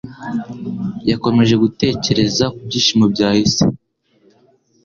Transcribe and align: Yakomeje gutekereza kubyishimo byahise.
Yakomeje 1.11 1.53
gutekereza 1.63 2.45
kubyishimo 2.55 3.05
byahise. 3.13 3.63